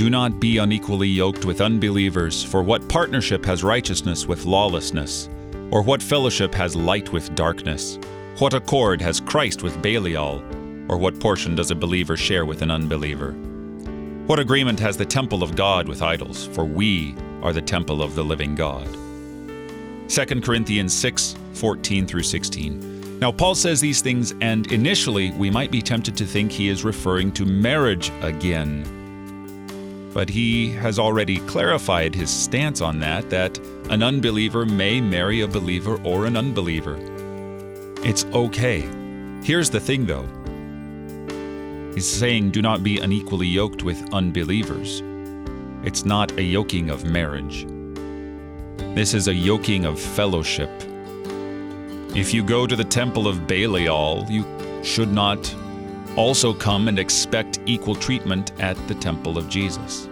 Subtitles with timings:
[0.00, 5.28] Do not be unequally yoked with unbelievers, for what partnership has righteousness with lawlessness?
[5.70, 7.98] Or what fellowship has light with darkness?
[8.38, 10.42] What accord has Christ with Belial?
[10.88, 13.32] Or what portion does a believer share with an unbeliever?
[14.24, 16.46] What agreement has the temple of God with idols?
[16.46, 18.88] For we are the temple of the living God.
[20.08, 23.18] 2 Corinthians 6 14 through 16.
[23.18, 26.84] Now, Paul says these things, and initially we might be tempted to think he is
[26.84, 28.96] referring to marriage again.
[30.12, 33.58] But he has already clarified his stance on that, that
[33.90, 36.98] an unbeliever may marry a believer or an unbeliever.
[38.02, 38.88] It's okay.
[39.42, 40.26] Here's the thing, though.
[41.94, 45.02] He's saying, do not be unequally yoked with unbelievers.
[45.84, 47.66] It's not a yoking of marriage.
[48.94, 50.70] This is a yoking of fellowship.
[52.16, 54.44] If you go to the temple of Belial, you
[54.82, 55.54] should not
[56.16, 60.08] also come and expect equal treatment at the temple of Jesus.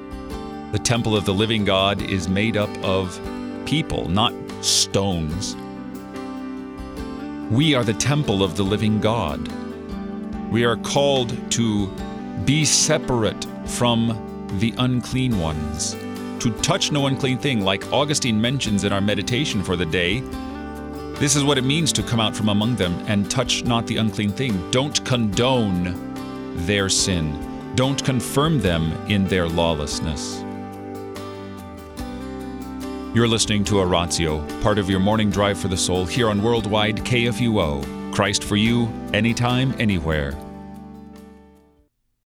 [0.73, 3.21] The temple of the living God is made up of
[3.65, 4.33] people, not
[4.63, 5.57] stones.
[7.51, 9.49] We are the temple of the living God.
[10.51, 11.87] We are called to
[12.45, 14.25] be separate from
[14.59, 15.95] the unclean ones,
[16.41, 20.23] to touch no unclean thing, like Augustine mentions in our meditation for the day.
[21.19, 23.97] This is what it means to come out from among them and touch not the
[23.97, 24.71] unclean thing.
[24.71, 26.15] Don't condone
[26.65, 30.45] their sin, don't confirm them in their lawlessness.
[33.17, 36.99] You're listening to Oratio, part of your morning drive for the soul here on Worldwide
[36.99, 38.15] KFUO.
[38.15, 40.35] Christ for you, anytime, anywhere.